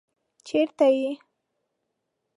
چېرته 0.47 0.85
يې؟ 0.97 1.11